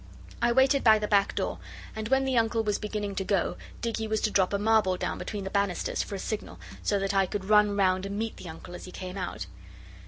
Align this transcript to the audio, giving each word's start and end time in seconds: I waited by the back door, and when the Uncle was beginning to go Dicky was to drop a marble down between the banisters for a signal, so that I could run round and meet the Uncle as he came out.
I 0.41 0.51
waited 0.51 0.83
by 0.83 0.97
the 0.97 1.07
back 1.07 1.35
door, 1.35 1.59
and 1.95 2.07
when 2.07 2.25
the 2.25 2.35
Uncle 2.35 2.63
was 2.63 2.79
beginning 2.79 3.13
to 3.17 3.23
go 3.23 3.55
Dicky 3.81 4.07
was 4.07 4.19
to 4.21 4.31
drop 4.31 4.51
a 4.51 4.57
marble 4.57 4.97
down 4.97 5.19
between 5.19 5.43
the 5.43 5.51
banisters 5.51 6.01
for 6.01 6.15
a 6.15 6.17
signal, 6.17 6.59
so 6.81 6.97
that 6.97 7.13
I 7.13 7.27
could 7.27 7.45
run 7.45 7.77
round 7.77 8.07
and 8.07 8.17
meet 8.17 8.37
the 8.37 8.49
Uncle 8.49 8.73
as 8.73 8.85
he 8.85 8.91
came 8.91 9.15
out. 9.15 9.45